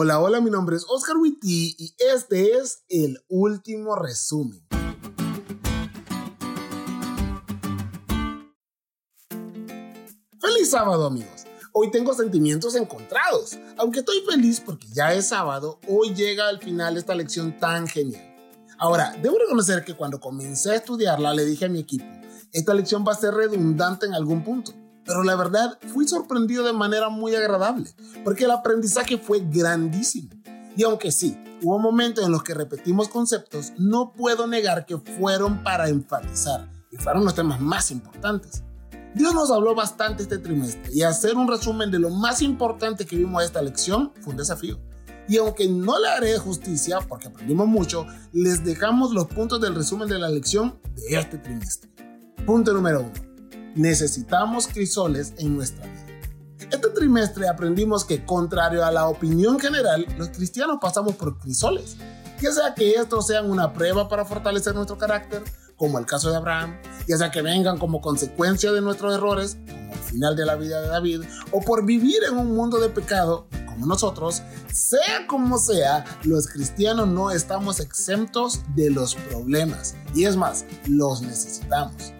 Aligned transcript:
Hola, 0.00 0.20
hola, 0.20 0.40
mi 0.40 0.48
nombre 0.48 0.76
es 0.76 0.86
Oscar 0.88 1.16
Witty 1.16 1.74
y 1.76 1.92
este 1.98 2.56
es 2.56 2.84
el 2.88 3.20
último 3.26 3.96
resumen. 3.96 4.64
Feliz 10.40 10.70
sábado, 10.70 11.04
amigos. 11.04 11.46
Hoy 11.72 11.90
tengo 11.90 12.14
sentimientos 12.14 12.76
encontrados. 12.76 13.58
Aunque 13.76 13.98
estoy 13.98 14.20
feliz 14.20 14.60
porque 14.60 14.86
ya 14.92 15.12
es 15.14 15.26
sábado, 15.26 15.80
hoy 15.88 16.14
llega 16.14 16.48
al 16.48 16.60
final 16.60 16.96
esta 16.96 17.16
lección 17.16 17.58
tan 17.58 17.88
genial. 17.88 18.22
Ahora, 18.78 19.16
debo 19.20 19.36
reconocer 19.36 19.84
que 19.84 19.96
cuando 19.96 20.20
comencé 20.20 20.70
a 20.70 20.76
estudiarla 20.76 21.34
le 21.34 21.44
dije 21.44 21.64
a 21.64 21.68
mi 21.68 21.80
equipo, 21.80 22.06
esta 22.52 22.72
lección 22.72 23.04
va 23.04 23.14
a 23.14 23.16
ser 23.16 23.34
redundante 23.34 24.06
en 24.06 24.14
algún 24.14 24.44
punto 24.44 24.72
pero 25.08 25.24
la 25.24 25.34
verdad 25.36 25.78
fui 25.94 26.06
sorprendido 26.06 26.64
de 26.64 26.74
manera 26.74 27.08
muy 27.08 27.34
agradable, 27.34 27.90
porque 28.24 28.44
el 28.44 28.50
aprendizaje 28.50 29.16
fue 29.16 29.40
grandísimo. 29.40 30.28
Y 30.76 30.84
aunque 30.84 31.10
sí, 31.10 31.36
hubo 31.62 31.78
momentos 31.78 32.26
en 32.26 32.30
los 32.30 32.42
que 32.42 32.52
repetimos 32.52 33.08
conceptos, 33.08 33.72
no 33.78 34.12
puedo 34.12 34.46
negar 34.46 34.84
que 34.84 34.98
fueron 34.98 35.64
para 35.64 35.88
enfatizar 35.88 36.70
y 36.92 36.98
fueron 36.98 37.24
los 37.24 37.34
temas 37.34 37.58
más 37.58 37.90
importantes. 37.90 38.62
Dios 39.14 39.34
nos 39.34 39.50
habló 39.50 39.74
bastante 39.74 40.24
este 40.24 40.36
trimestre 40.36 40.92
y 40.92 41.02
hacer 41.02 41.36
un 41.36 41.48
resumen 41.48 41.90
de 41.90 41.98
lo 41.98 42.10
más 42.10 42.42
importante 42.42 43.06
que 43.06 43.16
vimos 43.16 43.42
esta 43.42 43.62
lección 43.62 44.12
fue 44.20 44.32
un 44.32 44.36
desafío. 44.36 44.78
Y 45.26 45.38
aunque 45.38 45.68
no 45.68 45.98
le 45.98 46.08
haré 46.08 46.38
justicia 46.38 47.00
porque 47.00 47.28
aprendimos 47.28 47.66
mucho, 47.66 48.06
les 48.32 48.62
dejamos 48.62 49.12
los 49.12 49.26
puntos 49.26 49.58
del 49.58 49.74
resumen 49.74 50.08
de 50.08 50.18
la 50.18 50.28
lección 50.28 50.78
de 50.94 51.18
este 51.18 51.38
trimestre. 51.38 51.90
Punto 52.44 52.74
número 52.74 53.00
uno 53.00 53.27
necesitamos 53.78 54.66
crisoles 54.66 55.32
en 55.38 55.56
nuestra 55.56 55.86
vida. 55.86 56.06
Este 56.58 56.88
trimestre 56.90 57.48
aprendimos 57.48 58.04
que, 58.04 58.24
contrario 58.26 58.84
a 58.84 58.90
la 58.90 59.08
opinión 59.08 59.58
general, 59.58 60.04
los 60.18 60.28
cristianos 60.30 60.78
pasamos 60.80 61.14
por 61.14 61.38
crisoles, 61.38 61.96
ya 62.42 62.52
sea 62.52 62.74
que 62.74 62.92
estos 62.92 63.28
sean 63.28 63.50
una 63.50 63.72
prueba 63.72 64.08
para 64.08 64.24
fortalecer 64.24 64.74
nuestro 64.74 64.98
carácter, 64.98 65.42
como 65.76 65.98
el 65.98 66.06
caso 66.06 66.30
de 66.30 66.36
Abraham, 66.36 66.76
ya 67.06 67.16
sea 67.16 67.30
que 67.30 67.40
vengan 67.40 67.78
como 67.78 68.00
consecuencia 68.00 68.72
de 68.72 68.80
nuestros 68.80 69.14
errores, 69.14 69.56
como 69.66 69.92
el 69.92 70.00
final 70.00 70.36
de 70.36 70.44
la 70.44 70.56
vida 70.56 70.82
de 70.82 70.88
David, 70.88 71.22
o 71.52 71.60
por 71.60 71.86
vivir 71.86 72.24
en 72.28 72.36
un 72.36 72.54
mundo 72.54 72.80
de 72.80 72.88
pecado, 72.88 73.46
como 73.66 73.86
nosotros, 73.86 74.42
sea 74.72 75.26
como 75.28 75.56
sea, 75.56 76.04
los 76.24 76.48
cristianos 76.48 77.06
no 77.06 77.30
estamos 77.30 77.78
exentos 77.78 78.60
de 78.74 78.90
los 78.90 79.14
problemas, 79.14 79.94
y 80.14 80.24
es 80.24 80.36
más, 80.36 80.64
los 80.88 81.22
necesitamos. 81.22 82.12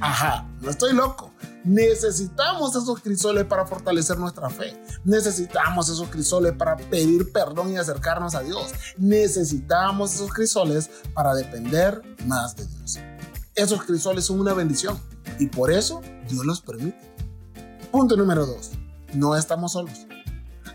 Ajá, 0.00 0.48
no 0.60 0.70
estoy 0.70 0.92
loco. 0.94 1.32
Necesitamos 1.64 2.74
esos 2.74 3.00
crisoles 3.00 3.44
para 3.44 3.66
fortalecer 3.66 4.18
nuestra 4.18 4.48
fe. 4.48 4.82
Necesitamos 5.04 5.88
esos 5.88 6.08
crisoles 6.08 6.52
para 6.54 6.76
pedir 6.76 7.32
perdón 7.32 7.72
y 7.72 7.76
acercarnos 7.76 8.34
a 8.34 8.40
Dios. 8.40 8.72
Necesitamos 8.96 10.14
esos 10.14 10.32
crisoles 10.32 10.90
para 11.14 11.34
depender 11.34 12.02
más 12.26 12.56
de 12.56 12.66
Dios. 12.66 12.98
Esos 13.54 13.82
crisoles 13.84 14.24
son 14.24 14.40
una 14.40 14.54
bendición 14.54 14.98
y 15.38 15.46
por 15.48 15.70
eso 15.70 16.00
Dios 16.28 16.46
los 16.46 16.60
permite. 16.60 16.98
Punto 17.90 18.16
número 18.16 18.46
dos. 18.46 18.70
No 19.12 19.36
estamos 19.36 19.72
solos. 19.72 20.06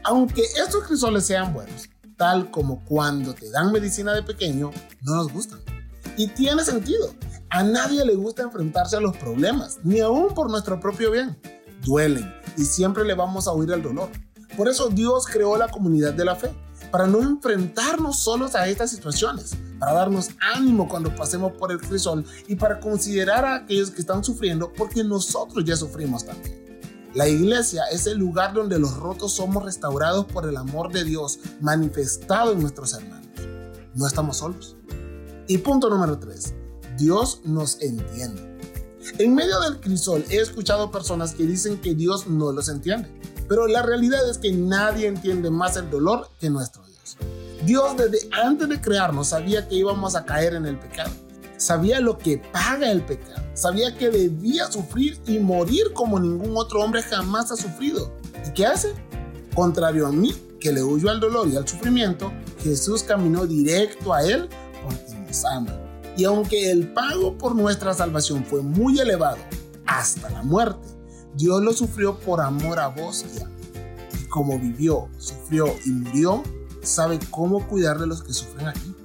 Aunque 0.03 0.43
estos 0.43 0.83
crisoles 0.83 1.25
sean 1.25 1.53
buenos, 1.53 1.89
tal 2.15 2.51
como 2.51 2.83
cuando 2.85 3.33
te 3.33 3.49
dan 3.49 3.71
medicina 3.71 4.13
de 4.13 4.21
pequeño, 4.21 4.71
no 5.01 5.15
nos 5.15 5.31
gustan. 5.31 5.59
Y 6.17 6.27
tiene 6.27 6.63
sentido. 6.63 7.13
A 7.55 7.63
nadie 7.63 8.03
le 8.03 8.15
gusta 8.15 8.43
enfrentarse 8.43 8.97
a 8.97 8.99
los 8.99 9.15
problemas, 9.15 9.79
ni 9.81 10.01
aún 10.01 10.33
por 10.33 10.51
nuestro 10.51 10.77
propio 10.77 11.09
bien. 11.09 11.37
Duelen 11.85 12.29
y 12.57 12.65
siempre 12.65 13.05
le 13.05 13.13
vamos 13.13 13.47
a 13.47 13.53
huir 13.53 13.71
el 13.71 13.81
dolor. 13.81 14.09
Por 14.57 14.67
eso 14.67 14.89
Dios 14.89 15.25
creó 15.25 15.55
la 15.55 15.69
comunidad 15.69 16.13
de 16.13 16.25
la 16.25 16.35
fe, 16.35 16.53
para 16.91 17.07
no 17.07 17.21
enfrentarnos 17.21 18.19
solos 18.19 18.55
a 18.55 18.67
estas 18.67 18.91
situaciones, 18.91 19.55
para 19.79 19.93
darnos 19.93 20.31
ánimo 20.53 20.89
cuando 20.89 21.15
pasemos 21.15 21.53
por 21.53 21.71
el 21.71 21.79
crisol 21.79 22.25
y 22.49 22.55
para 22.55 22.81
considerar 22.81 23.45
a 23.45 23.55
aquellos 23.55 23.89
que 23.89 24.01
están 24.01 24.21
sufriendo 24.21 24.73
porque 24.73 25.01
nosotros 25.01 25.63
ya 25.63 25.77
sufrimos 25.77 26.25
también. 26.25 26.61
La 27.13 27.29
iglesia 27.29 27.83
es 27.89 28.05
el 28.05 28.17
lugar 28.17 28.53
donde 28.53 28.79
los 28.79 28.97
rotos 28.97 29.31
somos 29.31 29.63
restaurados 29.63 30.25
por 30.25 30.45
el 30.45 30.57
amor 30.57 30.91
de 30.91 31.05
Dios 31.05 31.39
manifestado 31.61 32.51
en 32.51 32.59
nuestros 32.59 32.93
hermanos. 32.95 33.29
No 33.93 34.05
estamos 34.05 34.35
solos. 34.35 34.75
Y 35.47 35.59
punto 35.59 35.89
número 35.89 36.19
3. 36.19 36.64
Dios 36.97 37.41
nos 37.43 37.81
entiende. 37.81 38.55
En 39.17 39.35
medio 39.35 39.59
del 39.61 39.79
crisol 39.79 40.23
he 40.29 40.37
escuchado 40.37 40.91
personas 40.91 41.33
que 41.33 41.43
dicen 41.43 41.79
que 41.79 41.93
Dios 41.93 42.27
no 42.27 42.51
los 42.51 42.69
entiende, 42.69 43.09
pero 43.47 43.67
la 43.67 43.83
realidad 43.83 44.27
es 44.29 44.37
que 44.37 44.51
nadie 44.51 45.07
entiende 45.07 45.49
más 45.49 45.77
el 45.77 45.89
dolor 45.89 46.29
que 46.39 46.49
nuestro 46.49 46.83
Dios. 46.85 47.17
Dios 47.65 47.97
desde 47.97 48.29
antes 48.31 48.69
de 48.69 48.81
crearnos 48.81 49.27
sabía 49.27 49.67
que 49.67 49.75
íbamos 49.75 50.15
a 50.15 50.25
caer 50.25 50.55
en 50.55 50.65
el 50.65 50.79
pecado, 50.79 51.11
sabía 51.57 51.99
lo 51.99 52.17
que 52.17 52.37
paga 52.37 52.91
el 52.91 53.03
pecado, 53.03 53.43
sabía 53.53 53.95
que 53.95 54.09
debía 54.09 54.71
sufrir 54.71 55.19
y 55.27 55.39
morir 55.39 55.93
como 55.93 56.19
ningún 56.19 56.55
otro 56.55 56.81
hombre 56.81 57.01
jamás 57.03 57.51
ha 57.51 57.55
sufrido. 57.55 58.11
¿Y 58.47 58.53
qué 58.53 58.65
hace? 58.65 58.93
Contrario 59.53 60.07
a 60.07 60.11
mí, 60.11 60.33
que 60.59 60.71
le 60.71 60.83
huyo 60.83 61.09
al 61.09 61.19
dolor 61.19 61.47
y 61.47 61.55
al 61.55 61.67
sufrimiento, 61.67 62.31
Jesús 62.63 63.03
caminó 63.03 63.45
directo 63.45 64.13
a 64.13 64.23
Él 64.23 64.49
porque 64.83 65.15
nos 65.27 65.45
ama 65.45 65.84
y 66.17 66.23
aunque 66.23 66.71
el 66.71 66.93
pago 66.93 67.37
por 67.37 67.55
nuestra 67.55 67.93
salvación 67.93 68.45
fue 68.45 68.61
muy 68.61 68.99
elevado, 68.99 69.37
hasta 69.85 70.29
la 70.29 70.43
muerte, 70.43 70.87
Dios 71.35 71.61
lo 71.61 71.73
sufrió 71.73 72.17
por 72.19 72.41
amor 72.41 72.79
a 72.79 72.87
vos 72.87 73.25
y 73.35 73.41
a 73.41 73.47
mí. 73.47 73.55
Y 74.21 74.25
como 74.27 74.57
vivió, 74.57 75.09
sufrió 75.17 75.67
y 75.85 75.89
murió, 75.89 76.43
sabe 76.81 77.19
cómo 77.29 77.67
cuidar 77.67 77.99
de 77.99 78.07
los 78.07 78.23
que 78.23 78.33
sufren 78.33 78.67
aquí. 78.67 78.95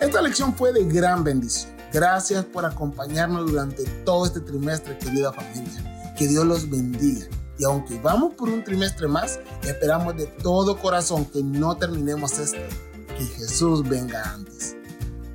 Esta 0.00 0.20
lección 0.20 0.54
fue 0.54 0.72
de 0.72 0.84
gran 0.84 1.22
bendición. 1.22 1.72
Gracias 1.92 2.44
por 2.44 2.66
acompañarnos 2.66 3.50
durante 3.50 3.84
todo 4.04 4.26
este 4.26 4.40
trimestre, 4.40 4.98
querida 4.98 5.32
familia. 5.32 6.14
Que 6.18 6.26
Dios 6.26 6.44
los 6.44 6.68
bendiga. 6.68 7.26
Y 7.58 7.64
aunque 7.64 7.98
vamos 8.00 8.34
por 8.34 8.48
un 8.48 8.64
trimestre 8.64 9.08
más, 9.08 9.38
esperamos 9.62 10.16
de 10.16 10.26
todo 10.26 10.78
corazón 10.78 11.24
que 11.24 11.42
no 11.42 11.76
terminemos 11.76 12.38
esto. 12.38 12.58
Que 13.16 13.24
Jesús 13.24 13.88
venga 13.88 14.22
antes. 14.34 14.75